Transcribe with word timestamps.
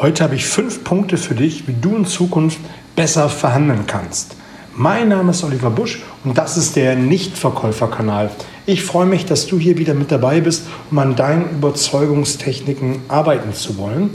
Heute 0.00 0.22
habe 0.22 0.36
ich 0.36 0.46
fünf 0.46 0.84
Punkte 0.84 1.16
für 1.16 1.34
dich, 1.34 1.66
wie 1.66 1.72
du 1.72 1.96
in 1.96 2.06
Zukunft 2.06 2.60
besser 2.94 3.28
verhandeln 3.28 3.88
kannst. 3.88 4.36
Mein 4.76 5.08
Name 5.08 5.32
ist 5.32 5.42
Oliver 5.42 5.70
Busch 5.70 6.02
und 6.22 6.38
das 6.38 6.56
ist 6.56 6.76
der 6.76 6.94
Nichtverkäuferkanal. 6.94 8.30
Ich 8.64 8.84
freue 8.84 9.06
mich, 9.06 9.26
dass 9.26 9.48
du 9.48 9.58
hier 9.58 9.76
wieder 9.76 9.94
mit 9.94 10.12
dabei 10.12 10.40
bist, 10.40 10.68
um 10.92 11.00
an 11.00 11.16
deinen 11.16 11.50
Überzeugungstechniken 11.50 13.00
arbeiten 13.08 13.52
zu 13.54 13.76
wollen. 13.76 14.10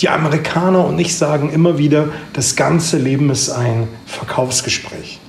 Die 0.00 0.08
Amerikaner 0.08 0.84
und 0.84 0.98
ich 0.98 1.16
sagen 1.16 1.52
immer 1.52 1.78
wieder, 1.78 2.08
das 2.32 2.56
ganze 2.56 2.98
Leben 2.98 3.30
ist 3.30 3.48
ein 3.48 3.86
Verkaufsgespräch. 4.06 5.20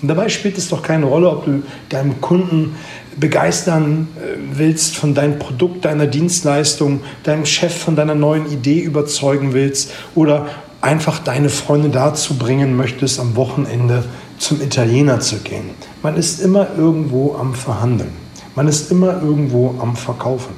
Und 0.00 0.08
dabei 0.08 0.30
spielt 0.30 0.56
es 0.56 0.70
doch 0.70 0.82
keine 0.82 1.04
Rolle, 1.04 1.28
ob 1.28 1.44
du 1.44 1.62
deinem 1.90 2.18
Kunden 2.22 2.76
begeistern 3.18 4.08
äh, 4.16 4.36
willst 4.56 4.96
von 4.96 5.14
deinem 5.14 5.38
Produkt, 5.38 5.84
deiner 5.84 6.06
Dienstleistung, 6.06 7.00
deinem 7.24 7.46
Chef 7.46 7.76
von 7.76 7.96
deiner 7.96 8.14
neuen 8.14 8.50
Idee 8.50 8.80
überzeugen 8.80 9.52
willst 9.52 9.92
oder 10.14 10.46
einfach 10.80 11.18
deine 11.18 11.48
Freunde 11.48 11.90
dazu 11.90 12.38
bringen 12.38 12.76
möchtest, 12.76 13.20
am 13.20 13.36
Wochenende 13.36 14.04
zum 14.38 14.60
Italiener 14.62 15.20
zu 15.20 15.36
gehen. 15.38 15.70
Man 16.02 16.16
ist 16.16 16.40
immer 16.40 16.68
irgendwo 16.76 17.34
am 17.34 17.54
Verhandeln. 17.54 18.12
Man 18.54 18.66
ist 18.66 18.90
immer 18.90 19.22
irgendwo 19.22 19.74
am 19.80 19.96
Verkaufen. 19.96 20.54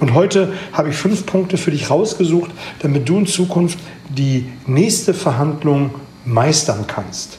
Und 0.00 0.14
heute 0.14 0.52
habe 0.72 0.90
ich 0.90 0.96
fünf 0.96 1.26
Punkte 1.26 1.56
für 1.56 1.70
dich 1.70 1.90
rausgesucht, 1.90 2.50
damit 2.80 3.08
du 3.08 3.18
in 3.18 3.26
Zukunft 3.26 3.78
die 4.08 4.46
nächste 4.66 5.14
Verhandlung 5.14 5.90
meistern 6.24 6.86
kannst. 6.86 7.38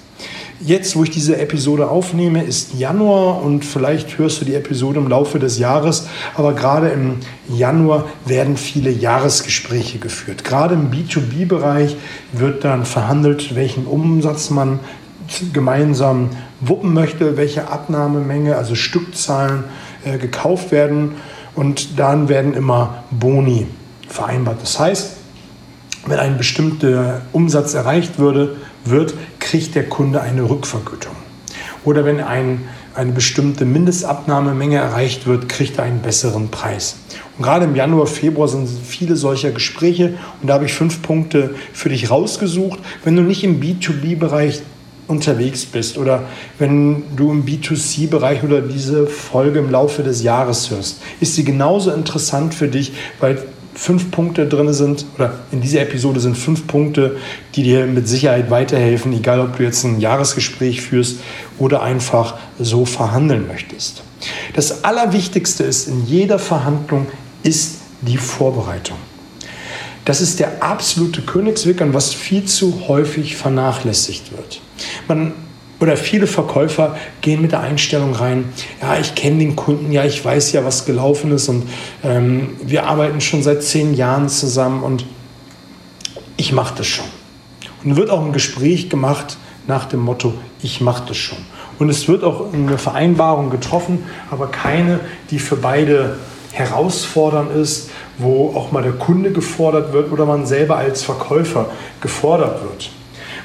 Jetzt, 0.61 0.95
wo 0.95 1.03
ich 1.03 1.09
diese 1.09 1.37
Episode 1.37 1.89
aufnehme, 1.89 2.41
ist 2.41 2.75
Januar 2.75 3.41
und 3.41 3.65
vielleicht 3.65 4.17
hörst 4.17 4.39
du 4.39 4.45
die 4.45 4.55
Episode 4.55 4.99
im 4.99 5.09
Laufe 5.09 5.37
des 5.37 5.59
Jahres, 5.59 6.07
aber 6.33 6.53
gerade 6.53 6.89
im 6.89 7.17
Januar 7.49 8.05
werden 8.25 8.55
viele 8.55 8.89
Jahresgespräche 8.89 9.99
geführt. 9.99 10.45
Gerade 10.45 10.75
im 10.75 10.91
B2B-Bereich 10.91 11.97
wird 12.31 12.63
dann 12.63 12.85
verhandelt, 12.85 13.53
welchen 13.55 13.85
Umsatz 13.85 14.49
man 14.49 14.79
gemeinsam 15.51 16.29
wuppen 16.61 16.93
möchte, 16.93 17.35
welche 17.35 17.69
Abnahmemenge, 17.69 18.55
also 18.55 18.75
Stückzahlen 18.75 19.65
äh, 20.05 20.17
gekauft 20.17 20.71
werden 20.71 21.15
und 21.55 21.99
dann 21.99 22.29
werden 22.29 22.53
immer 22.53 23.03
Boni 23.11 23.67
vereinbart. 24.07 24.61
Das 24.61 24.79
heißt, 24.79 25.17
wenn 26.05 26.19
ein 26.19 26.37
bestimmter 26.37 27.23
Umsatz 27.33 27.73
erreicht 27.73 28.19
würde, 28.19 28.55
wird, 28.85 29.13
kriegt 29.39 29.75
der 29.75 29.87
Kunde 29.87 30.21
eine 30.21 30.49
Rückvergütung. 30.49 31.15
Oder 31.83 32.03
wenn 32.03 32.19
ein, 32.19 32.67
eine 32.95 33.11
bestimmte 33.11 33.65
Mindestabnahmemenge 33.65 34.77
erreicht 34.77 35.27
wird, 35.27 35.49
kriegt 35.49 35.77
er 35.77 35.83
einen 35.83 36.01
besseren 36.01 36.49
Preis. 36.49 36.97
Und 37.37 37.43
gerade 37.43 37.65
im 37.65 37.75
Januar, 37.75 38.07
Februar 38.07 38.47
sind 38.47 38.67
viele 38.67 39.15
solcher 39.15 39.51
Gespräche 39.51 40.17
und 40.41 40.47
da 40.47 40.55
habe 40.55 40.65
ich 40.65 40.73
fünf 40.73 41.01
Punkte 41.01 41.53
für 41.73 41.89
dich 41.89 42.09
rausgesucht. 42.09 42.79
Wenn 43.03 43.15
du 43.15 43.21
nicht 43.21 43.43
im 43.43 43.59
B2B-Bereich 43.59 44.61
unterwegs 45.07 45.65
bist 45.65 45.97
oder 45.97 46.23
wenn 46.57 47.03
du 47.15 47.31
im 47.31 47.45
B2C-Bereich 47.45 48.43
oder 48.43 48.61
diese 48.61 49.05
Folge 49.05 49.59
im 49.59 49.69
Laufe 49.69 50.01
des 50.01 50.23
Jahres 50.23 50.71
hörst, 50.71 51.01
ist 51.19 51.35
sie 51.35 51.43
genauso 51.43 51.91
interessant 51.91 52.55
für 52.55 52.67
dich, 52.67 52.93
weil 53.19 53.43
fünf 53.75 54.09
Punkte 54.09 54.47
drin 54.47 54.73
sind, 54.73 55.05
oder 55.15 55.39
in 55.51 55.61
dieser 55.61 55.81
Episode 55.81 56.19
sind 56.19 56.37
fünf 56.37 56.65
Punkte, 56.65 57.17
die 57.55 57.63
dir 57.63 57.85
mit 57.85 58.07
Sicherheit 58.07 58.49
weiterhelfen, 58.49 59.13
egal 59.13 59.39
ob 59.41 59.57
du 59.57 59.63
jetzt 59.63 59.83
ein 59.83 59.99
Jahresgespräch 59.99 60.81
führst 60.81 61.19
oder 61.59 61.83
einfach 61.83 62.35
so 62.57 62.85
verhandeln 62.85 63.47
möchtest. 63.47 64.01
Das 64.53 64.83
Allerwichtigste 64.83 65.63
ist 65.63 65.87
in 65.87 66.05
jeder 66.05 66.39
Verhandlung 66.39 67.07
ist 67.43 67.75
die 68.01 68.17
Vorbereitung. 68.17 68.97
Das 70.05 70.21
ist 70.21 70.39
der 70.39 70.63
absolute 70.63 71.21
Königsweg, 71.21 71.81
an 71.81 71.93
was 71.93 72.13
viel 72.13 72.45
zu 72.45 72.87
häufig 72.87 73.35
vernachlässigt 73.35 74.31
wird. 74.31 74.61
Man 75.07 75.33
oder 75.79 75.97
viele 75.97 76.27
Verkäufer 76.27 76.95
gehen 77.21 77.41
mit 77.41 77.51
der 77.51 77.61
Einstellung 77.61 78.13
rein, 78.13 78.45
ja, 78.81 78.97
ich 78.97 79.15
kenne 79.15 79.39
den 79.39 79.55
Kunden, 79.55 79.91
ja, 79.91 80.05
ich 80.05 80.23
weiß 80.23 80.51
ja, 80.53 80.63
was 80.63 80.85
gelaufen 80.85 81.31
ist 81.31 81.49
und 81.49 81.67
ähm, 82.03 82.55
wir 82.61 82.85
arbeiten 82.85 83.21
schon 83.21 83.43
seit 83.43 83.63
zehn 83.63 83.93
Jahren 83.93 84.29
zusammen 84.29 84.83
und 84.83 85.05
ich 86.37 86.51
mache 86.51 86.75
das 86.77 86.87
schon. 86.87 87.05
Und 87.83 87.97
wird 87.97 88.09
auch 88.09 88.23
ein 88.23 88.33
Gespräch 88.33 88.89
gemacht 88.89 89.37
nach 89.67 89.85
dem 89.85 89.99
Motto, 89.99 90.33
ich 90.61 90.81
mache 90.81 91.03
das 91.07 91.17
schon. 91.17 91.37
Und 91.77 91.89
es 91.89 92.07
wird 92.07 92.23
auch 92.23 92.53
eine 92.53 92.77
Vereinbarung 92.77 93.49
getroffen, 93.49 94.03
aber 94.31 94.47
keine, 94.47 95.01
die 95.29 95.39
für 95.39 95.57
beide 95.57 96.17
herausfordernd 96.53 97.53
ist, 97.53 97.89
wo 98.17 98.53
auch 98.55 98.71
mal 98.71 98.81
der 98.81 98.93
Kunde 98.93 99.31
gefordert 99.31 99.91
wird 99.91 100.11
oder 100.11 100.25
man 100.25 100.45
selber 100.45 100.77
als 100.77 101.03
Verkäufer 101.03 101.69
gefordert 101.99 102.63
wird. 102.63 102.89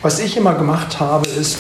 Was 0.02 0.20
ich 0.20 0.36
immer 0.36 0.54
gemacht 0.54 1.00
habe, 1.00 1.28
ist, 1.28 1.58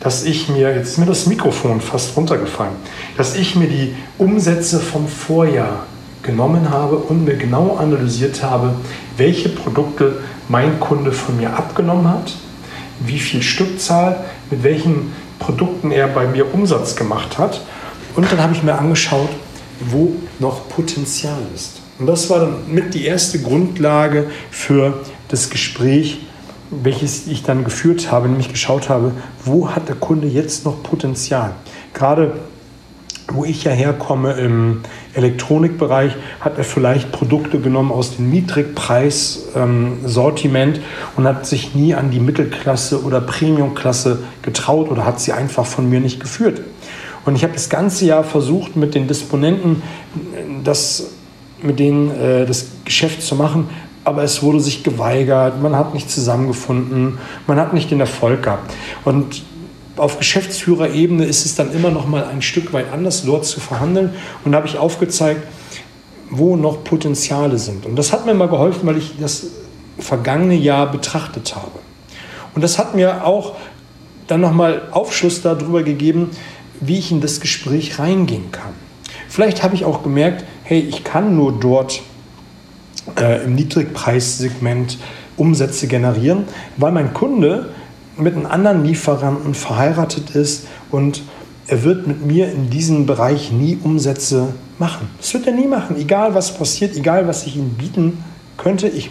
dass 0.00 0.24
ich 0.24 0.48
mir, 0.48 0.74
jetzt 0.74 0.90
ist 0.90 0.98
mir 0.98 1.06
das 1.06 1.26
Mikrofon 1.26 1.80
fast 1.80 2.16
runtergefallen, 2.16 2.76
dass 3.16 3.34
ich 3.34 3.56
mir 3.56 3.68
die 3.68 3.94
Umsätze 4.16 4.78
vom 4.80 5.08
Vorjahr 5.08 5.86
genommen 6.22 6.70
habe 6.70 6.96
und 6.96 7.24
mir 7.24 7.36
genau 7.36 7.76
analysiert 7.76 8.42
habe, 8.42 8.74
welche 9.16 9.48
Produkte 9.48 10.18
mein 10.48 10.78
Kunde 10.80 11.12
von 11.12 11.36
mir 11.36 11.56
abgenommen 11.56 12.08
hat, 12.08 12.34
wie 13.00 13.18
viel 13.18 13.42
Stückzahl, 13.42 14.24
mit 14.50 14.62
welchen 14.62 15.12
Produkten 15.38 15.90
er 15.90 16.08
bei 16.08 16.26
mir 16.26 16.52
Umsatz 16.52 16.96
gemacht 16.96 17.38
hat. 17.38 17.62
Und 18.16 18.30
dann 18.30 18.40
habe 18.42 18.52
ich 18.54 18.62
mir 18.62 18.78
angeschaut, 18.78 19.28
wo 19.80 20.14
noch 20.38 20.68
Potenzial 20.68 21.38
ist. 21.54 21.80
Und 21.98 22.06
das 22.06 22.28
war 22.30 22.40
dann 22.40 22.56
mit 22.68 22.94
die 22.94 23.04
erste 23.06 23.40
Grundlage 23.40 24.30
für 24.50 25.00
das 25.28 25.50
Gespräch 25.50 26.20
welches 26.70 27.26
ich 27.26 27.42
dann 27.42 27.64
geführt 27.64 28.12
habe, 28.12 28.28
nämlich 28.28 28.48
geschaut 28.48 28.88
habe, 28.88 29.12
wo 29.44 29.70
hat 29.70 29.88
der 29.88 29.96
Kunde 29.96 30.26
jetzt 30.26 30.64
noch 30.64 30.82
Potenzial. 30.82 31.52
Gerade 31.94 32.34
wo 33.32 33.44
ich 33.44 33.64
ja 33.64 33.72
herkomme 33.72 34.32
im 34.32 34.80
Elektronikbereich, 35.14 36.12
hat 36.40 36.56
er 36.56 36.64
vielleicht 36.64 37.12
Produkte 37.12 37.60
genommen 37.60 37.92
aus 37.92 38.16
dem 38.16 38.30
Niedrigpreis-Sortiment 38.30 40.78
ähm, 40.78 40.82
und 41.16 41.24
hat 41.24 41.44
sich 41.46 41.74
nie 41.74 41.94
an 41.94 42.10
die 42.10 42.20
Mittelklasse 42.20 43.04
oder 43.04 43.20
Premiumklasse 43.20 44.20
getraut 44.42 44.90
oder 44.90 45.04
hat 45.04 45.20
sie 45.20 45.32
einfach 45.32 45.66
von 45.66 45.90
mir 45.90 46.00
nicht 46.00 46.20
geführt. 46.20 46.62
Und 47.26 47.36
ich 47.36 47.42
habe 47.42 47.52
das 47.52 47.68
ganze 47.68 48.06
Jahr 48.06 48.24
versucht, 48.24 48.76
mit 48.76 48.94
den 48.94 49.06
Disponenten 49.06 49.82
das, 50.64 51.10
mit 51.62 51.78
denen 51.78 52.10
äh, 52.10 52.46
das 52.46 52.68
Geschäft 52.86 53.20
zu 53.22 53.34
machen, 53.34 53.68
aber 54.08 54.22
es 54.22 54.42
wurde 54.42 54.60
sich 54.60 54.82
geweigert, 54.82 55.62
man 55.62 55.76
hat 55.76 55.92
nicht 55.92 56.10
zusammengefunden, 56.10 57.18
man 57.46 57.60
hat 57.60 57.74
nicht 57.74 57.90
den 57.90 58.00
Erfolg 58.00 58.42
gehabt. 58.42 58.72
Und 59.04 59.42
auf 59.98 60.18
Geschäftsführerebene 60.18 61.24
ist 61.24 61.44
es 61.44 61.54
dann 61.54 61.72
immer 61.72 61.90
noch 61.90 62.06
mal 62.06 62.24
ein 62.24 62.40
Stück 62.40 62.72
weit 62.72 62.90
anders, 62.90 63.24
dort 63.24 63.44
zu 63.44 63.60
verhandeln. 63.60 64.14
Und 64.44 64.52
da 64.52 64.58
habe 64.58 64.66
ich 64.66 64.78
aufgezeigt, 64.78 65.42
wo 66.30 66.56
noch 66.56 66.84
Potenziale 66.84 67.58
sind. 67.58 67.84
Und 67.84 67.96
das 67.96 68.12
hat 68.12 68.24
mir 68.24 68.32
mal 68.32 68.48
geholfen, 68.48 68.86
weil 68.86 68.96
ich 68.96 69.14
das 69.20 69.46
vergangene 69.98 70.54
Jahr 70.54 70.90
betrachtet 70.90 71.54
habe. 71.54 71.78
Und 72.54 72.62
das 72.62 72.78
hat 72.78 72.94
mir 72.94 73.26
auch 73.26 73.56
dann 74.26 74.40
nochmal 74.40 74.88
Aufschluss 74.90 75.42
darüber 75.42 75.82
gegeben, 75.82 76.30
wie 76.80 76.98
ich 76.98 77.10
in 77.12 77.20
das 77.20 77.40
Gespräch 77.40 77.98
reingehen 77.98 78.52
kann. 78.52 78.72
Vielleicht 79.28 79.62
habe 79.62 79.74
ich 79.74 79.84
auch 79.84 80.02
gemerkt, 80.02 80.44
hey, 80.64 80.80
ich 80.80 81.04
kann 81.04 81.36
nur 81.36 81.52
dort 81.52 82.00
äh, 83.16 83.44
im 83.44 83.54
Niedrigpreissegment 83.54 84.98
Umsätze 85.36 85.86
generieren, 85.86 86.44
weil 86.76 86.92
mein 86.92 87.14
Kunde 87.14 87.70
mit 88.16 88.34
einem 88.34 88.46
anderen 88.46 88.84
Lieferanten 88.84 89.54
verheiratet 89.54 90.30
ist 90.30 90.66
und 90.90 91.22
er 91.68 91.84
wird 91.84 92.06
mit 92.06 92.24
mir 92.24 92.50
in 92.50 92.70
diesem 92.70 93.06
Bereich 93.06 93.52
nie 93.52 93.78
Umsätze 93.82 94.54
machen. 94.78 95.08
Das 95.18 95.34
wird 95.34 95.46
er 95.46 95.52
nie 95.52 95.66
machen, 95.66 95.96
egal 95.96 96.34
was 96.34 96.56
passiert, 96.56 96.96
egal 96.96 97.28
was 97.28 97.46
ich 97.46 97.56
ihm 97.56 97.70
bieten 97.70 98.24
könnte. 98.56 98.88
Ich 98.88 99.10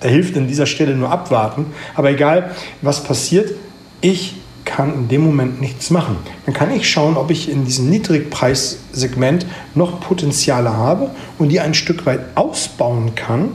er 0.00 0.10
hilft 0.10 0.36
an 0.36 0.46
dieser 0.46 0.66
Stelle 0.66 0.94
nur 0.94 1.10
abwarten, 1.10 1.66
aber 1.94 2.10
egal 2.10 2.50
was 2.80 3.02
passiert, 3.02 3.52
ich 4.00 4.36
kann 4.70 4.94
in 4.94 5.08
dem 5.08 5.22
Moment 5.22 5.60
nichts 5.60 5.90
machen. 5.90 6.16
Dann 6.46 6.54
kann 6.54 6.70
ich 6.70 6.88
schauen, 6.88 7.16
ob 7.16 7.30
ich 7.30 7.50
in 7.50 7.64
diesem 7.64 7.90
Niedrigpreissegment 7.90 9.46
noch 9.74 10.00
Potenziale 10.00 10.76
habe 10.76 11.10
und 11.38 11.48
die 11.48 11.60
ein 11.60 11.74
Stück 11.74 12.06
weit 12.06 12.20
ausbauen 12.36 13.14
kann. 13.14 13.50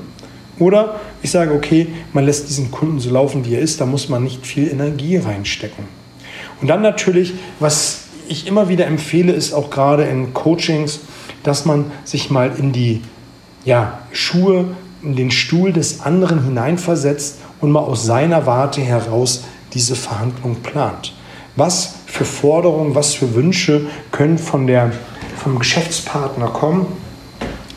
Oder 0.59 0.99
ich 1.21 1.31
sage, 1.31 1.53
okay, 1.53 1.87
man 2.13 2.25
lässt 2.25 2.49
diesen 2.49 2.69
Kunden 2.69 2.99
so 2.99 3.09
laufen, 3.09 3.45
wie 3.45 3.55
er 3.55 3.61
ist, 3.61 3.81
da 3.81 3.85
muss 3.85 4.09
man 4.09 4.23
nicht 4.23 4.45
viel 4.45 4.69
Energie 4.69 5.17
reinstecken. 5.17 5.85
Und 6.61 6.67
dann 6.67 6.81
natürlich, 6.81 7.33
was 7.59 8.03
ich 8.27 8.47
immer 8.47 8.69
wieder 8.69 8.85
empfehle, 8.85 9.33
ist 9.33 9.53
auch 9.53 9.69
gerade 9.69 10.03
in 10.03 10.33
Coachings, 10.33 10.99
dass 11.43 11.65
man 11.65 11.91
sich 12.03 12.29
mal 12.29 12.51
in 12.57 12.71
die 12.71 13.01
ja, 13.65 13.99
Schuhe, 14.11 14.65
in 15.01 15.15
den 15.15 15.31
Stuhl 15.31 15.71
des 15.71 16.01
anderen 16.01 16.43
hineinversetzt 16.43 17.37
und 17.61 17.71
mal 17.71 17.81
aus 17.81 18.05
seiner 18.05 18.45
Warte 18.45 18.81
heraus 18.81 19.43
diese 19.75 19.95
Verhandlung 19.95 20.55
plant. 20.63 21.13
Was 21.55 21.95
für 22.07 22.25
Forderungen, 22.25 22.95
was 22.95 23.13
für 23.13 23.35
Wünsche 23.35 23.87
können 24.11 24.39
von 24.39 24.65
der, 24.65 24.91
vom 25.37 25.59
Geschäftspartner 25.59 26.47
kommen? 26.47 26.87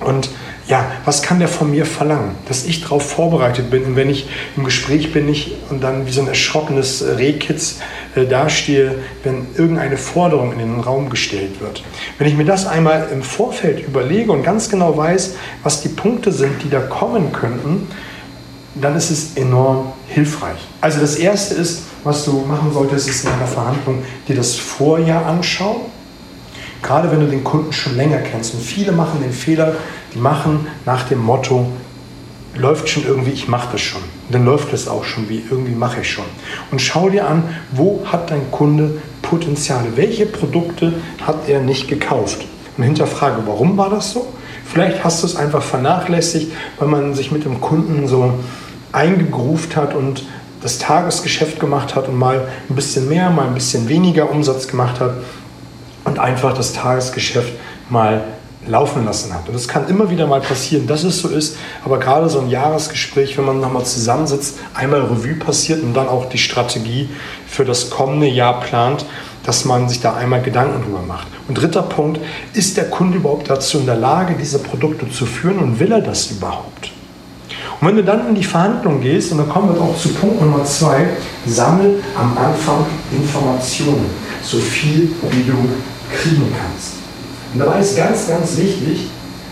Und 0.00 0.30
ja, 0.68 0.84
was 1.04 1.22
kann 1.22 1.38
der 1.38 1.48
von 1.48 1.70
mir 1.70 1.86
verlangen? 1.86 2.34
Dass 2.46 2.64
ich 2.64 2.82
darauf 2.82 3.10
vorbereitet 3.10 3.70
bin 3.70 3.84
und 3.84 3.96
wenn 3.96 4.10
ich 4.10 4.28
im 4.56 4.64
Gespräch 4.64 5.12
bin 5.12 5.26
nicht 5.26 5.52
und 5.70 5.82
dann 5.82 6.06
wie 6.06 6.12
so 6.12 6.20
ein 6.20 6.28
erschrockenes 6.28 7.02
Rehkitz 7.16 7.80
äh, 8.14 8.26
dastehe, 8.26 8.96
wenn 9.22 9.46
irgendeine 9.56 9.96
Forderung 9.96 10.52
in 10.52 10.58
den 10.58 10.80
Raum 10.80 11.08
gestellt 11.08 11.60
wird. 11.60 11.82
Wenn 12.18 12.28
ich 12.28 12.36
mir 12.36 12.44
das 12.44 12.66
einmal 12.66 13.08
im 13.12 13.22
Vorfeld 13.22 13.86
überlege 13.86 14.30
und 14.30 14.42
ganz 14.42 14.68
genau 14.68 14.96
weiß, 14.96 15.36
was 15.62 15.80
die 15.80 15.88
Punkte 15.88 16.32
sind, 16.32 16.62
die 16.62 16.70
da 16.70 16.80
kommen 16.80 17.32
könnten, 17.32 17.88
dann 18.80 18.96
ist 18.96 19.10
es 19.10 19.36
enorm 19.36 19.92
hilfreich. 20.08 20.58
Also 20.80 21.00
das 21.00 21.16
Erste 21.16 21.54
ist, 21.54 21.82
was 22.04 22.24
du 22.24 22.44
machen 22.46 22.72
solltest, 22.72 23.08
ist 23.08 23.24
in 23.24 23.30
einer 23.30 23.46
Verhandlung 23.46 24.02
dir 24.26 24.36
das 24.36 24.54
Vorjahr 24.54 25.26
anschauen. 25.26 25.82
Gerade 26.82 27.10
wenn 27.10 27.20
du 27.20 27.26
den 27.26 27.42
Kunden 27.42 27.72
schon 27.72 27.96
länger 27.96 28.18
kennst. 28.18 28.54
Und 28.54 28.62
viele 28.62 28.92
machen 28.92 29.20
den 29.20 29.32
Fehler, 29.32 29.74
die 30.14 30.18
machen 30.18 30.66
nach 30.86 31.08
dem 31.08 31.18
Motto, 31.18 31.66
läuft 32.56 32.88
schon 32.88 33.04
irgendwie, 33.04 33.32
ich 33.32 33.48
mache 33.48 33.68
das 33.72 33.80
schon. 33.80 34.00
Und 34.00 34.34
dann 34.34 34.44
läuft 34.44 34.72
es 34.72 34.88
auch 34.88 35.04
schon 35.04 35.28
wie, 35.28 35.42
irgendwie 35.50 35.74
mache 35.74 36.00
ich 36.02 36.10
schon. 36.10 36.24
Und 36.70 36.80
schau 36.80 37.08
dir 37.08 37.26
an, 37.26 37.42
wo 37.72 38.02
hat 38.04 38.30
dein 38.30 38.50
Kunde 38.50 39.00
Potenziale? 39.22 39.96
Welche 39.96 40.26
Produkte 40.26 40.92
hat 41.26 41.48
er 41.48 41.60
nicht 41.60 41.88
gekauft? 41.88 42.46
Und 42.76 42.84
hinterfrage, 42.84 43.42
warum 43.46 43.76
war 43.76 43.90
das 43.90 44.12
so? 44.12 44.28
Vielleicht 44.64 45.02
hast 45.02 45.22
du 45.22 45.26
es 45.26 45.34
einfach 45.34 45.62
vernachlässigt, 45.62 46.52
weil 46.78 46.88
man 46.88 47.14
sich 47.14 47.32
mit 47.32 47.44
dem 47.44 47.60
Kunden 47.60 48.06
so 48.06 48.34
eingegruft 48.92 49.76
hat 49.76 49.94
und 49.94 50.24
das 50.60 50.78
Tagesgeschäft 50.78 51.60
gemacht 51.60 51.94
hat 51.94 52.08
und 52.08 52.16
mal 52.16 52.48
ein 52.68 52.74
bisschen 52.74 53.08
mehr, 53.08 53.30
mal 53.30 53.46
ein 53.46 53.54
bisschen 53.54 53.88
weniger 53.88 54.30
Umsatz 54.30 54.66
gemacht 54.66 55.00
hat 55.00 55.12
und 56.04 56.18
einfach 56.18 56.52
das 56.54 56.72
Tagesgeschäft 56.72 57.52
mal 57.90 58.22
laufen 58.66 59.04
lassen 59.04 59.32
hat. 59.32 59.46
Und 59.48 59.54
das 59.54 59.68
kann 59.68 59.88
immer 59.88 60.10
wieder 60.10 60.26
mal 60.26 60.40
passieren, 60.40 60.86
dass 60.86 61.04
es 61.04 61.20
so 61.20 61.28
ist, 61.28 61.56
aber 61.84 61.98
gerade 61.98 62.28
so 62.28 62.40
ein 62.40 62.50
Jahresgespräch, 62.50 63.38
wenn 63.38 63.44
man 63.44 63.60
nochmal 63.60 63.84
zusammensitzt, 63.84 64.58
einmal 64.74 65.02
Revue 65.02 65.34
passiert 65.34 65.82
und 65.82 65.94
dann 65.94 66.08
auch 66.08 66.28
die 66.28 66.38
Strategie 66.38 67.08
für 67.46 67.64
das 67.64 67.88
kommende 67.88 68.26
Jahr 68.26 68.60
plant, 68.60 69.04
dass 69.44 69.64
man 69.64 69.88
sich 69.88 70.00
da 70.00 70.14
einmal 70.14 70.42
Gedanken 70.42 70.82
drüber 70.82 71.02
macht. 71.06 71.28
Und 71.46 71.54
dritter 71.54 71.82
Punkt, 71.82 72.20
ist 72.52 72.76
der 72.76 72.90
Kunde 72.90 73.18
überhaupt 73.18 73.48
dazu 73.48 73.78
in 73.78 73.86
der 73.86 73.96
Lage, 73.96 74.34
diese 74.38 74.58
Produkte 74.58 75.08
zu 75.08 75.24
führen 75.24 75.58
und 75.58 75.80
will 75.80 75.92
er 75.92 76.02
das 76.02 76.30
überhaupt? 76.30 76.92
Und 77.80 77.88
wenn 77.88 77.96
du 77.96 78.04
dann 78.04 78.28
in 78.28 78.34
die 78.34 78.44
Verhandlung 78.44 79.00
gehst, 79.00 79.30
und 79.30 79.38
dann 79.38 79.48
kommen 79.48 79.72
wir 79.72 79.80
auch 79.80 79.96
zu 79.96 80.08
Punkt 80.08 80.40
Nummer 80.40 80.64
zwei, 80.64 81.06
sammel 81.46 82.02
am 82.16 82.36
Anfang 82.36 82.84
Informationen, 83.12 84.06
so 84.42 84.58
viel 84.58 85.12
wie 85.30 85.44
du 85.44 85.54
kriegen 86.12 86.52
kannst. 86.58 86.94
Und 87.52 87.60
dabei 87.60 87.78
ist 87.78 87.96
ganz, 87.96 88.26
ganz 88.26 88.56
wichtig, 88.56 89.08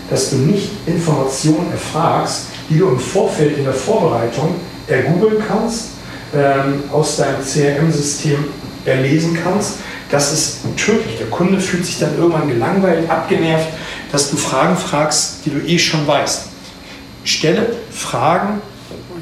dass 0.09 0.31
du 0.31 0.37
nicht 0.37 0.71
Informationen 0.85 1.71
erfragst, 1.71 2.47
die 2.69 2.79
du 2.79 2.89
im 2.89 2.99
Vorfeld 2.99 3.57
in 3.57 3.63
der 3.63 3.73
Vorbereitung 3.73 4.55
ergoogeln 4.87 5.41
kannst, 5.47 5.91
ähm, 6.35 6.83
aus 6.91 7.17
deinem 7.17 7.41
CRM-System 7.41 8.43
erlesen 8.83 9.37
kannst. 9.41 9.75
Das 10.11 10.33
ist 10.33 10.59
tödlich. 10.75 11.17
Der 11.17 11.27
Kunde 11.27 11.59
fühlt 11.61 11.85
sich 11.85 11.99
dann 11.99 12.17
irgendwann 12.17 12.49
gelangweilt, 12.49 13.09
abgenervt, 13.09 13.67
dass 14.11 14.29
du 14.29 14.37
Fragen 14.37 14.75
fragst, 14.75 15.45
die 15.45 15.49
du 15.49 15.59
eh 15.59 15.79
schon 15.79 16.05
weißt 16.05 16.56
stelle 17.27 17.75
Fragen, 17.91 18.61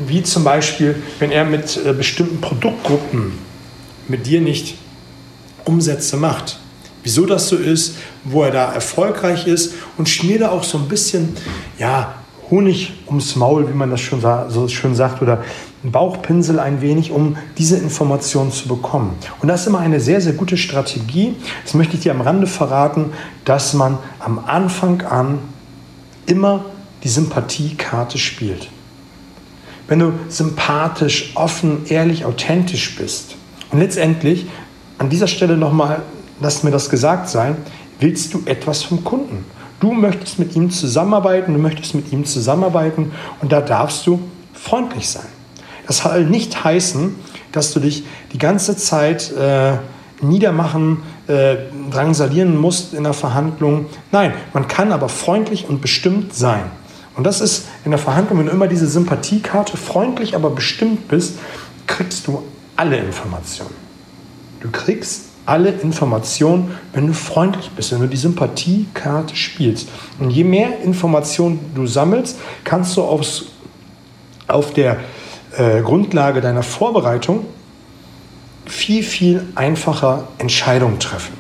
wie 0.08 0.24
zum 0.24 0.44
Beispiel, 0.44 1.02
wenn 1.20 1.32
er 1.32 1.46
mit 1.46 1.80
äh, 1.86 1.94
bestimmten 1.94 2.42
Produktgruppen 2.42 3.34
mit 4.08 4.28
dir 4.28 4.42
nicht 4.42 4.78
Umsätze 5.64 6.18
macht. 6.18 6.60
Wieso 7.04 7.26
das 7.26 7.50
so 7.50 7.56
ist, 7.56 7.98
wo 8.24 8.44
er 8.44 8.52
da 8.52 8.74
erfolgreich 8.74 9.48
ist 9.48 9.74
und 9.98 10.10
schmier 10.10 10.40
da 10.40 10.50
auch 10.50 10.64
so 10.64 10.78
ein 10.78 10.88
bisschen, 10.88 11.36
ja, 11.78 12.16
Honig 12.52 12.94
ums 13.08 13.36
Maul, 13.36 13.68
wie 13.68 13.74
man 13.74 13.90
das 13.90 14.02
schon 14.02 14.22
so 14.50 14.68
schön 14.68 14.94
sagt, 14.94 15.22
oder 15.24 15.44
einen 15.82 15.92
Bauchpinsel 15.92 16.60
ein 16.60 16.80
wenig, 16.82 17.12
um 17.12 17.38
diese 17.58 17.78
Informationen 17.78 18.52
zu 18.52 18.68
bekommen. 18.68 19.16
Und 19.42 19.48
das 19.48 19.62
ist 19.62 19.68
immer 19.68 19.80
eine 19.80 20.00
sehr, 20.00 20.22
sehr 20.22 20.34
gute 20.34 20.56
Strategie. 20.56 21.36
Das 21.64 21.74
möchte 21.74 21.96
ich 21.96 22.04
dir 22.04 22.12
am 22.12 22.22
Rande 22.22 22.46
verraten, 22.46 23.14
dass 23.46 23.74
man 23.74 23.98
am 24.20 24.38
Anfang 24.46 25.02
an 25.02 25.40
immer 26.28 26.66
die 27.06 27.10
Sympathiekarte 27.10 28.18
spielt. 28.18 28.68
Wenn 29.88 30.00
du 30.00 30.14
sympathisch, 30.28 31.32
offen, 31.36 31.86
ehrlich, 31.88 32.26
authentisch 32.26 32.96
bist 32.96 33.36
und 33.72 33.80
letztendlich 33.80 34.48
an 34.98 35.10
dieser 35.10 35.28
Stelle 35.28 35.56
nochmal, 35.56 36.02
lass 36.42 36.64
mir 36.64 36.72
das 36.72 36.90
gesagt 36.90 37.30
sein, 37.30 37.58
willst 38.00 38.34
du 38.34 38.42
etwas 38.46 38.82
vom 38.82 39.04
Kunden. 39.04 39.46
Du 39.80 39.94
möchtest 39.94 40.40
mit 40.40 40.56
ihm 40.56 40.72
zusammenarbeiten, 40.72 41.54
du 41.54 41.60
möchtest 41.60 41.94
mit 41.94 42.12
ihm 42.12 42.26
zusammenarbeiten 42.26 43.12
und 43.40 43.52
da 43.52 43.62
darfst 43.62 44.08
du 44.08 44.20
freundlich 44.54 45.08
sein. 45.08 45.28
Das 45.86 46.00
soll 46.00 46.26
nicht 46.26 46.64
heißen, 46.64 47.14
dass 47.52 47.72
du 47.72 47.80
dich 47.80 48.04
die 48.34 48.40
ganze 48.40 48.76
Zeit 48.76 49.32
äh, 49.32 49.78
niedermachen, 50.22 51.04
äh, 51.28 51.58
drangsalieren 51.92 52.58
musst 52.58 52.96
in 52.96 53.04
der 53.04 53.14
Verhandlung. 53.14 53.86
Nein, 54.12 54.34
man 54.54 54.68
kann 54.68 54.92
aber 54.92 55.08
freundlich 55.08 55.70
und 55.70 55.82
bestimmt 55.82 56.34
sein. 56.34 56.64
Und 57.16 57.24
das 57.24 57.42
ist 57.42 57.66
in 57.86 57.92
der 57.92 58.00
Verhandlung, 58.00 58.40
wenn 58.40 58.46
du 58.48 58.52
immer 58.52 58.68
diese 58.68 58.88
Sympathiekarte 58.88 59.78
freundlich, 59.78 60.36
aber 60.36 60.50
bestimmt 60.50 61.08
bist, 61.08 61.40
kriegst 61.88 62.28
du 62.28 62.44
alle 62.76 62.98
Informationen. 62.98 63.74
Du 64.60 64.70
kriegst 64.72 65.26
alle 65.46 65.70
Informationen, 65.70 66.76
wenn 66.94 67.08
du 67.08 67.14
freundlich 67.14 67.70
bist, 67.72 67.92
wenn 67.92 68.02
du 68.02 68.08
die 68.08 68.18
Sympathiekarte 68.18 69.36
spielst. 69.36 69.90
Und 70.20 70.32
je 70.32 70.44
mehr 70.44 70.82
Informationen 70.82 71.60
du 71.76 71.86
sammelst, 71.86 72.38
kannst 72.64 72.98
du 72.98 73.04
aufs, 73.04 73.46
auf 74.48 74.74
der 74.74 74.98
äh, 75.58 75.82
Grundlage 75.82 76.42
deiner 76.42 76.64
Vorbereitung 76.64 77.46
viel, 78.66 79.04
viel 79.04 79.48
einfacher 79.54 80.28
Entscheidungen 80.40 81.00
treffen. 81.00 81.34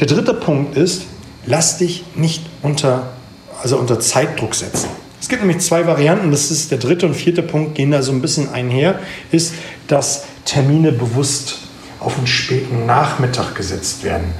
Der 0.00 0.06
dritte 0.06 0.34
Punkt 0.34 0.76
ist, 0.76 1.04
lass 1.46 1.78
dich 1.78 2.04
nicht 2.14 2.44
unter 2.62 3.14
also 3.64 3.78
unter 3.78 3.98
Zeitdruck 3.98 4.54
setzen. 4.54 4.88
Es 5.20 5.28
gibt 5.28 5.42
nämlich 5.42 5.60
zwei 5.62 5.86
Varianten, 5.86 6.30
das 6.30 6.50
ist 6.50 6.70
der 6.70 6.78
dritte 6.78 7.06
und 7.06 7.14
vierte 7.14 7.42
Punkt, 7.42 7.74
gehen 7.74 7.90
da 7.90 8.02
so 8.02 8.12
ein 8.12 8.20
bisschen 8.20 8.52
einher, 8.52 8.98
ist, 9.32 9.54
dass 9.88 10.24
Termine 10.44 10.92
bewusst 10.92 11.60
auf 11.98 12.18
einen 12.18 12.26
späten 12.26 12.84
Nachmittag 12.84 13.54
gesetzt 13.54 14.04
werden. 14.04 14.34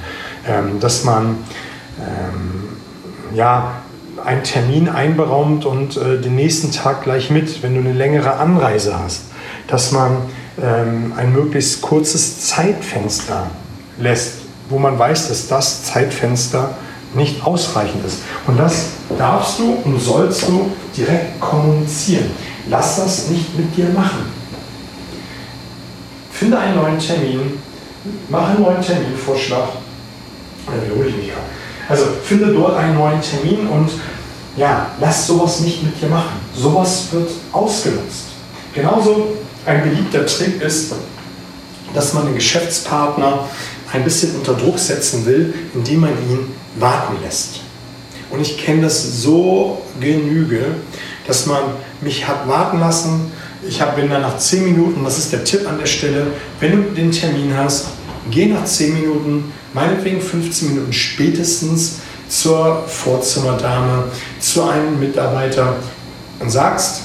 Ähm, 0.47 0.79
dass 0.79 1.03
man 1.03 1.37
ähm, 1.99 2.77
ja, 3.35 3.81
einen 4.23 4.43
Termin 4.43 4.87
einberaumt 4.87 5.65
und 5.65 5.97
äh, 5.97 6.21
den 6.21 6.35
nächsten 6.35 6.71
Tag 6.71 7.03
gleich 7.03 7.31
mit, 7.31 7.63
wenn 7.63 7.73
du 7.73 7.79
eine 7.79 7.93
längere 7.93 8.35
Anreise 8.35 8.99
hast. 8.99 9.23
Dass 9.67 9.91
man 9.91 10.17
ähm, 10.61 11.13
ein 11.17 11.33
möglichst 11.33 11.81
kurzes 11.81 12.45
Zeitfenster 12.45 13.47
lässt, 13.97 14.33
wo 14.69 14.77
man 14.77 14.99
weiß, 14.99 15.29
dass 15.29 15.47
das 15.47 15.83
Zeitfenster 15.83 16.75
nicht 17.15 17.43
ausreichend 17.43 18.05
ist. 18.05 18.19
Und 18.45 18.59
das 18.59 18.89
darfst 19.17 19.59
du 19.59 19.77
und 19.83 19.99
sollst 19.99 20.47
du 20.47 20.71
direkt 20.95 21.39
kommunizieren. 21.39 22.31
Lass 22.69 22.97
das 22.97 23.29
nicht 23.29 23.57
mit 23.57 23.75
dir 23.75 23.89
machen. 23.89 24.31
Finde 26.31 26.57
einen 26.57 26.75
neuen 26.75 26.99
Termin, 26.99 27.59
mache 28.29 28.51
einen 28.51 28.61
neuen 28.63 28.81
Terminvorschlag. 28.81 29.69
Dann 30.65 30.83
wiederhole 30.83 31.09
ich 31.09 31.15
mich 31.17 31.27
gerade. 31.27 31.41
Also 31.87 32.05
finde 32.23 32.47
dort 32.53 32.75
einen 32.77 32.95
neuen 32.95 33.21
Termin 33.21 33.67
und 33.67 33.91
ja, 34.57 34.89
lass 34.99 35.27
sowas 35.27 35.59
nicht 35.59 35.83
mit 35.83 36.01
dir 36.01 36.07
machen. 36.07 36.39
Sowas 36.55 37.07
wird 37.11 37.29
ausgenutzt. 37.51 38.25
Genauso 38.73 39.37
ein 39.65 39.83
beliebter 39.83 40.25
Trick 40.25 40.61
ist, 40.61 40.93
dass 41.93 42.13
man 42.13 42.25
den 42.25 42.35
Geschäftspartner 42.35 43.47
ein 43.93 44.03
bisschen 44.03 44.35
unter 44.35 44.53
Druck 44.53 44.79
setzen 44.79 45.25
will, 45.25 45.53
indem 45.73 46.01
man 46.01 46.11
ihn 46.11 46.53
warten 46.75 47.15
lässt. 47.23 47.61
Und 48.35 48.41
ich 48.41 48.57
kenne 48.57 48.81
das 48.81 49.21
so 49.21 49.81
genüge, 49.99 50.65
dass 51.25 51.45
man 51.45 51.61
mich 52.01 52.27
hat 52.27 52.47
warten 52.47 52.79
lassen. 52.79 53.31
Ich 53.67 53.79
bin 53.79 54.09
dann 54.09 54.21
nach 54.21 54.37
10 54.37 54.65
Minuten, 54.65 55.03
das 55.05 55.17
ist 55.17 55.31
der 55.31 55.43
Tipp 55.43 55.67
an 55.67 55.79
der 55.79 55.85
Stelle, 55.85 56.27
wenn 56.59 56.71
du 56.71 56.91
den 56.91 57.11
Termin 57.11 57.55
hast, 57.57 57.87
geh 58.29 58.47
nach 58.47 58.65
10 58.65 58.93
Minuten, 58.93 59.53
meinetwegen 59.73 60.21
15 60.21 60.69
Minuten 60.69 60.91
spätestens 60.91 61.99
zur 62.27 62.83
Vorzimmerdame, 62.87 64.03
zu 64.39 64.63
einem 64.63 64.99
Mitarbeiter 64.99 65.77
und 66.39 66.49
sagst, 66.49 67.03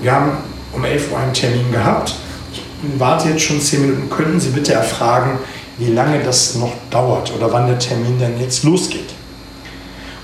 wir 0.00 0.12
haben 0.12 0.32
um 0.72 0.84
11 0.84 1.12
Uhr 1.12 1.18
einen 1.18 1.34
Termin 1.34 1.70
gehabt, 1.70 2.14
ich 2.52 2.62
warte 2.98 3.28
jetzt 3.28 3.42
schon 3.42 3.60
10 3.60 3.82
Minuten, 3.82 4.10
könnten 4.10 4.40
Sie 4.40 4.48
bitte 4.48 4.72
erfragen, 4.72 5.38
wie 5.78 5.92
lange 5.92 6.22
das 6.22 6.54
noch 6.54 6.72
dauert 6.90 7.32
oder 7.36 7.52
wann 7.52 7.66
der 7.66 7.78
Termin 7.78 8.18
denn 8.18 8.40
jetzt 8.40 8.64
losgeht. 8.64 9.14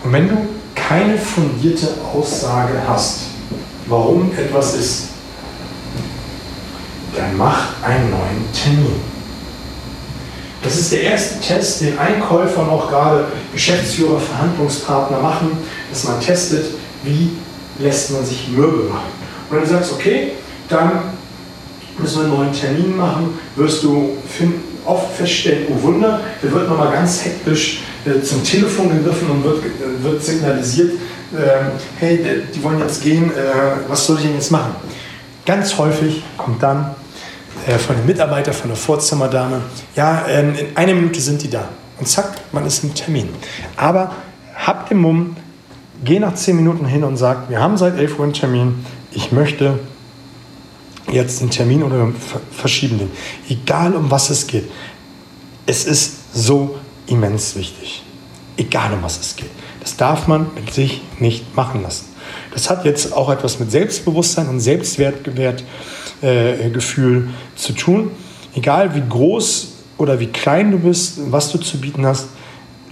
Und 0.06 0.12
wenn 0.12 0.28
du 0.28 0.36
keine 0.76 1.18
fundierte 1.18 1.88
Aussage 2.14 2.74
hast, 2.86 3.22
warum 3.88 4.30
etwas 4.38 4.76
ist, 4.76 5.08
dann 7.16 7.36
mach 7.36 7.82
einen 7.82 8.10
neuen 8.10 8.52
Termin. 8.52 9.00
Das 10.62 10.76
ist 10.76 10.92
der 10.92 11.02
erste 11.02 11.40
Test, 11.40 11.80
den 11.80 11.98
Einkäufer 11.98 12.62
und 12.62 12.68
auch 12.68 12.88
gerade 12.88 13.24
Geschäftsführer, 13.52 14.20
Verhandlungspartner 14.20 15.18
machen, 15.18 15.58
dass 15.90 16.04
man 16.04 16.20
testet, 16.20 16.66
wie 17.02 17.32
lässt 17.80 18.12
man 18.12 18.24
sich 18.24 18.46
mürbe 18.48 18.84
machen. 18.84 19.10
Und 19.50 19.56
wenn 19.56 19.64
du 19.64 19.70
sagst, 19.70 19.92
okay, 19.92 20.34
dann 20.68 21.02
müssen 21.98 22.18
wir 22.18 22.24
einen 22.26 22.36
neuen 22.36 22.52
Termin 22.52 22.96
machen, 22.96 23.36
wirst 23.56 23.82
du 23.82 24.10
oft 24.84 25.16
feststellen, 25.16 25.66
oh 25.68 25.82
Wunder, 25.82 26.20
da 26.42 26.52
wird 26.52 26.68
nochmal 26.68 26.92
ganz 26.92 27.24
hektisch 27.24 27.80
äh, 28.06 28.22
zum 28.22 28.44
Telefon 28.44 28.88
gegriffen 28.90 29.30
und 29.30 29.44
wird, 29.44 29.62
wird 30.02 30.22
signalisiert, 30.22 30.92
äh, 31.32 31.70
hey, 31.98 32.42
die 32.54 32.62
wollen 32.62 32.80
jetzt 32.80 33.02
gehen, 33.02 33.30
äh, 33.30 33.88
was 33.88 34.06
soll 34.06 34.16
ich 34.16 34.22
denn 34.22 34.34
jetzt 34.34 34.50
machen? 34.50 34.74
Ganz 35.44 35.76
häufig 35.76 36.22
kommt 36.36 36.62
dann 36.62 36.94
äh, 37.66 37.78
von 37.78 37.96
dem 37.96 38.06
Mitarbeiter, 38.06 38.52
von 38.52 38.68
der 38.70 38.76
Vorzimmerdame, 38.76 39.60
ja, 39.94 40.24
ähm, 40.28 40.54
in 40.54 40.76
einer 40.76 40.94
Minute 40.94 41.20
sind 41.20 41.42
die 41.42 41.50
da. 41.50 41.68
Und 41.98 42.06
zack, 42.06 42.32
man 42.52 42.66
ist 42.66 42.84
im 42.84 42.94
Termin. 42.94 43.28
Aber 43.76 44.12
habt 44.54 44.90
den 44.90 44.98
Mumm, 44.98 45.36
geh 46.04 46.18
nach 46.18 46.34
zehn 46.34 46.56
Minuten 46.56 46.86
hin 46.86 47.04
und 47.04 47.16
sag, 47.16 47.48
wir 47.48 47.60
haben 47.60 47.76
seit 47.76 47.98
11 47.98 48.18
Uhr 48.18 48.24
einen 48.24 48.34
Termin, 48.34 48.84
ich 49.12 49.32
möchte 49.32 49.78
jetzt 51.10 51.40
den 51.40 51.50
Termin 51.50 51.82
oder 51.82 52.08
verschieben 52.50 52.98
den. 52.98 53.10
Egal 53.48 53.94
um 53.94 54.10
was 54.10 54.30
es 54.30 54.46
geht. 54.46 54.70
Es 55.66 55.84
ist 55.84 56.34
so 56.34 56.76
immens 57.06 57.56
wichtig. 57.56 58.02
Egal 58.56 58.92
um 58.92 59.02
was 59.02 59.20
es 59.20 59.36
geht. 59.36 59.50
Das 59.80 59.96
darf 59.96 60.26
man 60.26 60.46
mit 60.54 60.72
sich 60.72 61.02
nicht 61.18 61.54
machen 61.54 61.82
lassen. 61.82 62.06
Das 62.52 62.70
hat 62.70 62.84
jetzt 62.84 63.12
auch 63.12 63.30
etwas 63.30 63.60
mit 63.60 63.70
Selbstbewusstsein 63.70 64.48
und 64.48 64.60
Selbstwertgefühl 64.60 65.56
äh, 66.22 67.56
zu 67.56 67.72
tun. 67.72 68.10
Egal 68.54 68.94
wie 68.94 69.02
groß 69.06 69.68
oder 69.98 70.18
wie 70.18 70.28
klein 70.28 70.72
du 70.72 70.78
bist, 70.78 71.18
was 71.30 71.52
du 71.52 71.58
zu 71.58 71.80
bieten 71.80 72.06
hast, 72.06 72.28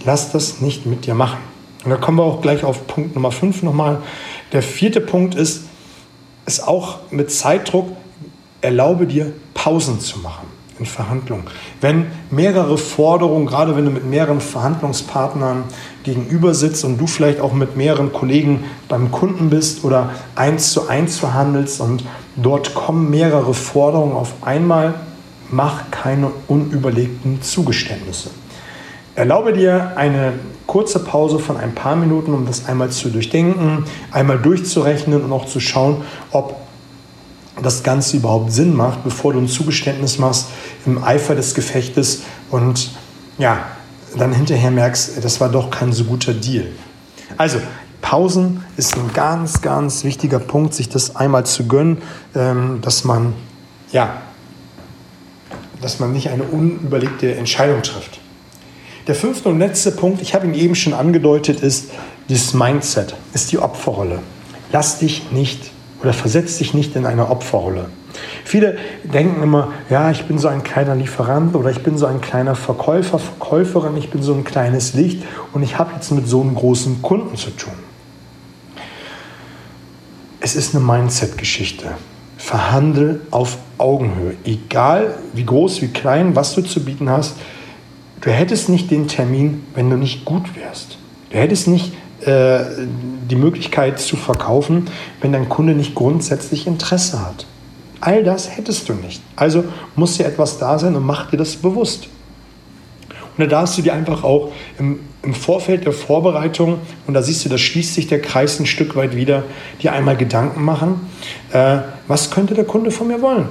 lass 0.04 0.32
das 0.32 0.60
nicht 0.60 0.86
mit 0.86 1.06
dir 1.06 1.14
machen. 1.14 1.38
Und 1.84 1.90
da 1.90 1.96
kommen 1.96 2.18
wir 2.18 2.24
auch 2.24 2.40
gleich 2.40 2.64
auf 2.64 2.86
Punkt 2.86 3.14
Nummer 3.14 3.32
5 3.32 3.62
nochmal. 3.62 4.02
Der 4.52 4.62
vierte 4.62 5.00
Punkt 5.00 5.34
ist, 5.34 5.62
es 6.46 6.60
auch 6.60 6.98
mit 7.10 7.30
Zeitdruck 7.30 7.88
erlaube 8.60 9.06
dir 9.06 9.32
Pausen 9.54 10.00
zu 10.00 10.18
machen 10.18 10.53
in 10.78 10.86
Verhandlungen. 10.86 11.44
Wenn 11.80 12.06
mehrere 12.30 12.76
Forderungen, 12.78 13.46
gerade 13.46 13.76
wenn 13.76 13.84
du 13.84 13.90
mit 13.90 14.04
mehreren 14.04 14.40
Verhandlungspartnern 14.40 15.64
gegenüber 16.02 16.54
sitzt 16.54 16.84
und 16.84 16.98
du 16.98 17.06
vielleicht 17.06 17.40
auch 17.40 17.52
mit 17.52 17.76
mehreren 17.76 18.12
Kollegen 18.12 18.64
beim 18.88 19.10
Kunden 19.12 19.50
bist 19.50 19.84
oder 19.84 20.10
eins 20.34 20.72
zu 20.72 20.88
eins 20.88 21.18
verhandelst 21.18 21.80
und 21.80 22.04
dort 22.36 22.74
kommen 22.74 23.10
mehrere 23.10 23.54
Forderungen 23.54 24.16
auf 24.16 24.34
einmal, 24.42 24.94
mach 25.50 25.90
keine 25.90 26.30
unüberlegten 26.48 27.40
Zugeständnisse. 27.42 28.30
Erlaube 29.14 29.52
dir 29.52 29.92
eine 29.94 30.32
kurze 30.66 30.98
Pause 30.98 31.38
von 31.38 31.56
ein 31.56 31.74
paar 31.74 31.94
Minuten, 31.94 32.34
um 32.34 32.46
das 32.46 32.66
einmal 32.66 32.90
zu 32.90 33.10
durchdenken, 33.10 33.84
einmal 34.10 34.38
durchzurechnen 34.38 35.22
und 35.22 35.32
auch 35.32 35.46
zu 35.46 35.60
schauen, 35.60 35.98
ob 36.32 36.63
das 37.62 37.82
Ganze 37.82 38.16
überhaupt 38.16 38.52
Sinn 38.52 38.74
macht, 38.74 39.04
bevor 39.04 39.32
du 39.32 39.40
ein 39.40 39.48
Zugeständnis 39.48 40.18
machst 40.18 40.46
im 40.86 41.02
Eifer 41.02 41.34
des 41.34 41.54
Gefechtes 41.54 42.22
und 42.50 42.90
ja, 43.38 43.64
dann 44.16 44.32
hinterher 44.32 44.70
merkst, 44.70 45.24
das 45.24 45.40
war 45.40 45.48
doch 45.48 45.70
kein 45.70 45.92
so 45.92 46.04
guter 46.04 46.34
Deal. 46.34 46.66
Also, 47.36 47.58
Pausen 48.00 48.64
ist 48.76 48.96
ein 48.96 49.10
ganz, 49.14 49.62
ganz 49.62 50.04
wichtiger 50.04 50.38
Punkt, 50.38 50.74
sich 50.74 50.88
das 50.88 51.16
einmal 51.16 51.46
zu 51.46 51.66
gönnen, 51.66 52.02
ähm, 52.34 52.80
dass 52.82 53.04
man, 53.04 53.32
ja, 53.92 54.20
dass 55.80 56.00
man 56.00 56.12
nicht 56.12 56.28
eine 56.28 56.42
unüberlegte 56.44 57.34
Entscheidung 57.34 57.82
trifft. 57.82 58.20
Der 59.06 59.14
fünfte 59.14 59.48
und 59.48 59.58
letzte 59.58 59.90
Punkt, 59.90 60.22
ich 60.22 60.34
habe 60.34 60.46
ihn 60.46 60.54
eben 60.54 60.74
schon 60.74 60.94
angedeutet, 60.94 61.60
ist 61.60 61.90
das 62.28 62.54
Mindset, 62.54 63.14
ist 63.32 63.52
die 63.52 63.58
Opferrolle. 63.58 64.20
Lass 64.72 64.98
dich 64.98 65.30
nicht 65.30 65.70
oder 66.04 66.12
versetz 66.12 66.58
dich 66.58 66.74
nicht 66.74 66.94
in 66.96 67.06
eine 67.06 67.30
Opferrolle. 67.30 67.86
Viele 68.44 68.76
denken 69.04 69.42
immer, 69.42 69.72
ja, 69.88 70.10
ich 70.10 70.24
bin 70.26 70.38
so 70.38 70.48
ein 70.48 70.62
kleiner 70.62 70.94
Lieferant 70.94 71.56
oder 71.56 71.70
ich 71.70 71.82
bin 71.82 71.96
so 71.96 72.04
ein 72.04 72.20
kleiner 72.20 72.54
Verkäufer, 72.54 73.18
Verkäuferin, 73.18 73.96
ich 73.96 74.10
bin 74.10 74.22
so 74.22 74.34
ein 74.34 74.44
kleines 74.44 74.92
Licht 74.92 75.22
und 75.52 75.62
ich 75.62 75.78
habe 75.78 75.92
jetzt 75.94 76.12
mit 76.12 76.28
so 76.28 76.42
einem 76.42 76.54
großen 76.54 77.00
Kunden 77.00 77.36
zu 77.36 77.50
tun. 77.50 77.72
Es 80.40 80.54
ist 80.54 80.74
eine 80.74 80.84
Mindset-Geschichte. 80.84 81.86
Verhandel 82.36 83.22
auf 83.30 83.56
Augenhöhe. 83.78 84.34
Egal 84.44 85.14
wie 85.32 85.46
groß, 85.46 85.80
wie 85.80 85.88
klein, 85.88 86.36
was 86.36 86.54
du 86.54 86.60
zu 86.60 86.84
bieten 86.84 87.08
hast. 87.08 87.36
Du 88.20 88.30
hättest 88.30 88.68
nicht 88.68 88.90
den 88.90 89.08
Termin, 89.08 89.64
wenn 89.74 89.88
du 89.88 89.96
nicht 89.96 90.26
gut 90.26 90.54
wärst. 90.54 90.98
Du 91.30 91.38
hättest 91.38 91.66
nicht 91.66 91.94
äh, 92.20 92.60
die 93.30 93.36
Möglichkeit 93.36 93.98
zu 93.98 94.16
verkaufen, 94.16 94.86
wenn 95.20 95.32
dein 95.32 95.48
Kunde 95.48 95.74
nicht 95.74 95.94
grundsätzlich 95.94 96.66
Interesse 96.66 97.20
hat. 97.20 97.46
All 98.00 98.22
das 98.22 98.56
hättest 98.56 98.88
du 98.88 98.94
nicht. 98.94 99.22
Also 99.36 99.64
muss 99.96 100.16
dir 100.16 100.26
etwas 100.26 100.58
da 100.58 100.78
sein 100.78 100.94
und 100.94 101.04
mach 101.04 101.30
dir 101.30 101.38
das 101.38 101.56
bewusst. 101.56 102.08
Und 103.36 103.44
da 103.44 103.46
darfst 103.46 103.76
du 103.76 103.82
dir 103.82 103.94
einfach 103.94 104.22
auch 104.22 104.52
im, 104.78 105.00
im, 105.22 105.34
Vorfeld 105.34 105.86
der 105.86 105.92
Vorbereitung, 105.92 106.78
und 107.06 107.14
da 107.14 107.22
siehst 107.22 107.44
du, 107.44 107.48
da 107.48 107.58
schließt 107.58 107.94
sich 107.94 108.06
der 108.06 108.20
Kreis 108.20 108.60
ein 108.60 108.66
Stück 108.66 108.94
weit 108.94 109.16
wieder, 109.16 109.42
dir 109.82 109.92
einmal 109.92 110.16
Gedanken 110.16 110.62
machen, 110.64 111.00
äh, 111.50 111.78
was 112.06 112.30
könnte 112.30 112.54
der 112.54 112.64
Kunde 112.64 112.90
von 112.90 113.08
mir 113.08 113.22
wollen? 113.22 113.48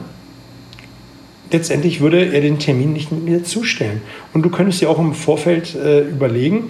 Letztendlich 1.51 1.99
würde 1.99 2.33
er 2.33 2.41
den 2.41 2.59
Termin 2.59 2.93
nicht 2.93 3.11
mit 3.11 3.25
mir 3.25 3.43
zustellen. 3.43 4.01
Und 4.33 4.43
du 4.43 4.49
könntest 4.49 4.81
dir 4.81 4.89
auch 4.89 4.99
im 4.99 5.13
Vorfeld 5.13 5.75
äh, 5.75 6.01
überlegen, 6.01 6.69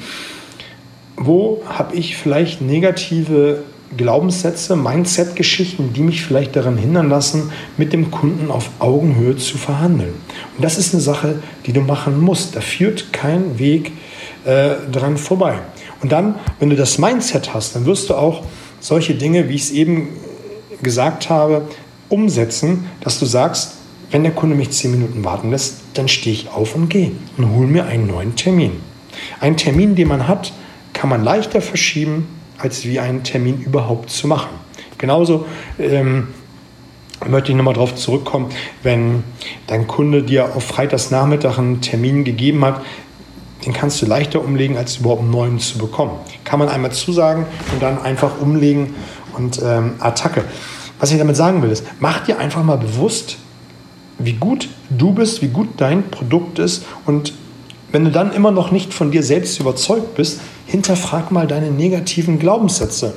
wo 1.26 1.62
habe 1.66 1.96
ich 1.96 2.18
vielleicht 2.18 2.62
negative 2.62 3.64
Glaubenssätze, 3.96 4.76
Mindset-Geschichten, 4.76 5.94
die 5.94 6.02
mich 6.02 6.24
vielleicht 6.26 6.56
daran 6.56 6.78
hindern 6.78 7.10
lassen, 7.10 7.52
mit 7.78 7.94
dem 7.94 8.12
Kunden 8.12 8.50
auf 8.50 8.70
Augenhöhe 8.80 9.38
zu 9.38 9.58
verhandeln. 9.58 10.14
Und 10.56 10.64
das 10.64 10.78
ist 10.78 10.94
eine 10.94 11.02
Sache, 11.02 11.40
die 11.66 11.74
du 11.74 11.82
machen 11.82 12.20
musst. 12.20 12.56
Da 12.56 12.62
führt 12.62 13.14
kein 13.14 13.60
Weg 13.60 13.92
äh, 14.46 14.72
dran 14.92 15.18
vorbei. 15.18 15.60
Und 16.02 16.12
dann, 16.12 16.36
wenn 16.60 16.70
du 16.70 16.76
das 16.76 16.98
Mindset 16.98 17.54
hast, 17.54 17.76
dann 17.76 17.86
wirst 17.86 18.10
du 18.10 18.16
auch 18.16 18.44
solche 18.80 19.16
Dinge, 19.16 19.48
wie 19.50 19.56
ich 19.56 19.64
es 19.64 19.72
eben 19.72 20.10
gesagt 20.82 21.30
habe, 21.30 21.68
umsetzen, 22.10 22.86
dass 23.02 23.20
du 23.20 23.26
sagst, 23.26 23.76
wenn 24.12 24.24
der 24.24 24.34
Kunde 24.34 24.56
mich 24.56 24.72
zehn 24.72 24.92
Minuten 24.92 25.24
warten 25.24 25.50
lässt, 25.50 25.78
dann 25.94 26.08
stehe 26.08 26.36
ich 26.36 26.50
auf 26.50 26.76
und 26.76 26.90
gehe 26.90 27.12
und 27.38 27.52
hole 27.52 27.68
mir 27.68 27.86
einen 27.86 28.08
neuen 28.08 28.36
Termin. 28.36 28.74
Ein 29.40 29.58
Termin, 29.58 29.96
den 29.96 30.08
man 30.08 30.28
hat, 30.28 30.54
kann 31.04 31.10
man 31.10 31.26
leichter 31.26 31.60
verschieben, 31.60 32.30
als 32.58 32.86
wie 32.86 32.98
einen 32.98 33.26
Termin 33.26 33.60
überhaupt 33.60 34.10
zu 34.10 34.26
machen. 34.26 34.52
Genauso 34.98 35.46
ähm, 35.78 36.30
möchte 37.28 37.52
ich 37.52 37.58
nochmal 37.58 37.74
darauf 37.74 37.94
zurückkommen, 37.96 38.52
wenn 38.84 39.26
dein 39.68 39.86
Kunde 39.86 40.24
dir 40.24 40.56
auf 40.56 40.64
Freitagsnachmittag 40.64 41.58
einen 41.58 41.82
Termin 41.82 42.24
gegeben 42.24 42.64
hat, 42.64 42.82
den 43.66 43.74
kannst 43.74 44.02
du 44.02 44.06
leichter 44.06 44.42
umlegen, 44.42 44.78
als 44.78 44.96
überhaupt 44.96 45.24
einen 45.24 45.32
neuen 45.32 45.60
zu 45.60 45.78
bekommen. 45.78 46.14
Kann 46.46 46.60
man 46.60 46.70
einmal 46.70 46.94
zusagen 46.94 47.48
und 47.74 47.84
dann 47.84 48.02
einfach 48.02 48.40
umlegen 48.40 48.96
und 49.34 49.62
ähm, 49.62 49.96
Attacke. 50.00 50.46
Was 51.02 51.12
ich 51.12 51.18
damit 51.18 51.36
sagen 51.36 51.62
will, 51.62 51.70
ist, 51.70 51.84
mach 52.00 52.22
dir 52.22 52.40
einfach 52.40 52.64
mal 52.64 52.78
bewusst, 52.78 53.40
wie 54.20 54.38
gut 54.38 54.70
du 54.90 55.12
bist, 55.12 55.42
wie 55.42 55.50
gut 55.50 55.68
dein 55.76 56.10
Produkt 56.10 56.60
ist 56.60 56.86
und 57.06 57.34
wenn 57.94 58.06
du 58.06 58.12
dann 58.12 58.34
immer 58.34 58.52
noch 58.52 58.72
nicht 58.72 58.92
von 58.92 59.12
dir 59.12 59.22
selbst 59.22 59.60
überzeugt 59.60 60.16
bist, 60.16 60.40
hinterfrag 60.66 61.32
mal 61.32 61.46
deine 61.46 61.70
negativen 61.70 62.40
Glaubenssätze. 62.40 63.14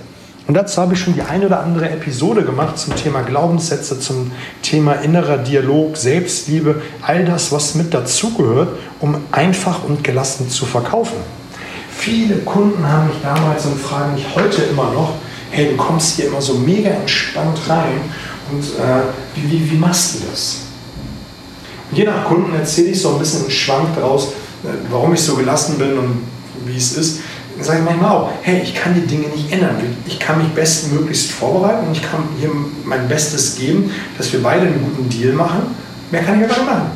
Und 0.46 0.54
dazu 0.54 0.80
habe 0.80 0.92
ich 0.92 1.00
schon 1.00 1.14
die 1.14 1.22
eine 1.22 1.46
oder 1.46 1.60
andere 1.60 1.88
Episode 1.88 2.44
gemacht 2.44 2.78
zum 2.78 2.94
Thema 2.94 3.22
Glaubenssätze, 3.22 3.98
zum 3.98 4.30
Thema 4.60 4.92
innerer 4.92 5.38
Dialog, 5.38 5.96
Selbstliebe, 5.96 6.82
all 7.00 7.24
das, 7.24 7.50
was 7.52 7.74
mit 7.74 7.94
dazugehört, 7.94 8.68
um 9.00 9.16
einfach 9.32 9.82
und 9.82 10.04
gelassen 10.04 10.50
zu 10.50 10.66
verkaufen. 10.66 11.16
Viele 11.90 12.36
Kunden 12.40 12.86
haben 12.86 13.08
mich 13.08 13.16
damals 13.22 13.64
und 13.64 13.80
fragen 13.80 14.14
mich 14.14 14.26
heute 14.36 14.60
immer 14.62 14.92
noch, 14.92 15.14
hey, 15.50 15.70
du 15.70 15.76
kommst 15.76 16.16
hier 16.16 16.26
immer 16.26 16.42
so 16.42 16.52
mega 16.52 16.90
entspannt 16.90 17.58
rein 17.66 18.02
und 18.52 18.62
äh, 18.62 19.02
wie, 19.34 19.50
wie, 19.50 19.70
wie 19.70 19.76
machst 19.76 20.16
du 20.16 20.18
das? 20.30 20.58
Je 21.92 22.04
nach 22.04 22.26
Kunden 22.26 22.54
erzähle 22.54 22.88
ich 22.88 23.00
so 23.00 23.14
ein 23.14 23.18
bisschen 23.18 23.42
einen 23.42 23.50
Schwank 23.50 23.88
daraus, 23.96 24.28
äh, 24.28 24.45
warum 24.90 25.14
ich 25.14 25.20
so 25.20 25.36
gelassen 25.36 25.78
bin 25.78 25.98
und 25.98 26.22
wie 26.64 26.76
es 26.76 26.96
ist 26.96 27.20
sage 27.60 27.78
ich 27.78 27.84
manchmal 27.84 28.10
auch, 28.10 28.30
hey, 28.42 28.60
ich 28.62 28.74
kann 28.74 28.94
die 28.94 29.06
Dinge 29.06 29.28
nicht 29.28 29.50
ändern. 29.50 29.76
Ich 30.06 30.18
kann 30.18 30.38
mich 30.38 30.48
bestmöglichst 30.48 31.30
vorbereiten 31.32 31.86
und 31.86 31.96
ich 31.96 32.02
kann 32.02 32.20
hier 32.38 32.50
mein 32.84 33.08
Bestes 33.08 33.56
geben, 33.56 33.90
dass 34.18 34.32
wir 34.32 34.42
beide 34.42 34.66
einen 34.66 34.82
guten 34.82 35.08
Deal 35.08 35.32
machen. 35.32 35.62
Mehr 36.10 36.22
kann 36.22 36.38
ich 36.38 36.44
aber 36.44 36.54
nicht 36.54 36.66
machen. 36.66 36.90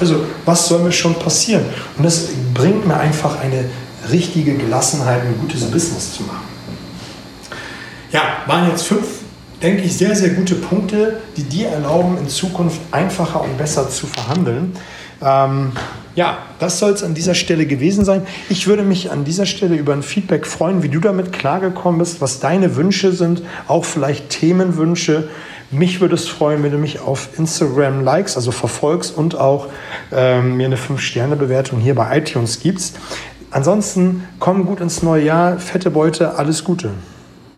Also, 0.00 0.24
was 0.44 0.66
soll 0.66 0.80
mir 0.80 0.92
schon 0.92 1.14
passieren? 1.18 1.64
Und 1.96 2.04
das 2.04 2.28
bringt 2.54 2.86
mir 2.86 2.96
einfach 2.96 3.38
eine 3.38 3.64
richtige 4.10 4.54
Gelassenheit, 4.54 5.22
ein 5.22 5.38
gutes 5.40 5.62
Business 5.62 6.14
zu 6.14 6.24
machen. 6.24 6.48
Ja, 8.10 8.22
waren 8.46 8.68
jetzt 8.68 8.82
fünf, 8.82 9.06
denke 9.62 9.82
ich, 9.82 9.96
sehr, 9.96 10.14
sehr 10.16 10.30
gute 10.30 10.56
Punkte, 10.56 11.20
die 11.36 11.44
dir 11.44 11.68
erlauben, 11.68 12.18
in 12.18 12.28
Zukunft 12.28 12.80
einfacher 12.90 13.42
und 13.42 13.56
besser 13.56 13.88
zu 13.88 14.06
verhandeln. 14.06 14.76
Ähm, 15.22 15.72
Ja, 16.14 16.38
das 16.58 16.78
soll 16.78 16.90
es 16.92 17.02
an 17.02 17.14
dieser 17.14 17.34
Stelle 17.34 17.64
gewesen 17.64 18.04
sein. 18.04 18.26
Ich 18.50 18.66
würde 18.66 18.82
mich 18.82 19.10
an 19.10 19.24
dieser 19.24 19.46
Stelle 19.46 19.76
über 19.76 19.94
ein 19.94 20.02
Feedback 20.02 20.46
freuen, 20.46 20.82
wie 20.82 20.90
du 20.90 21.00
damit 21.00 21.32
klargekommen 21.32 21.98
bist, 21.98 22.20
was 22.20 22.38
deine 22.38 22.76
Wünsche 22.76 23.12
sind, 23.12 23.42
auch 23.66 23.86
vielleicht 23.86 24.28
Themenwünsche. 24.28 25.28
Mich 25.70 26.02
würde 26.02 26.16
es 26.16 26.28
freuen, 26.28 26.62
wenn 26.62 26.72
du 26.72 26.76
mich 26.76 27.00
auf 27.00 27.38
Instagram 27.38 28.04
likes, 28.04 28.36
also 28.36 28.52
verfolgst 28.52 29.16
und 29.16 29.36
auch 29.36 29.68
ähm, 30.12 30.58
mir 30.58 30.66
eine 30.66 30.76
5-Sterne-Bewertung 30.76 31.80
hier 31.80 31.94
bei 31.94 32.18
iTunes 32.18 32.60
gibst. 32.60 32.98
Ansonsten 33.50 34.24
komm 34.38 34.66
gut 34.66 34.80
ins 34.80 35.02
neue 35.02 35.24
Jahr, 35.24 35.58
fette 35.58 35.90
Beute, 35.90 36.36
alles 36.36 36.62
Gute. 36.62 36.90